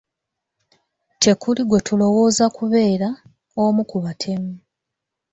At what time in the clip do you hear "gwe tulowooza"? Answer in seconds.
1.65-2.45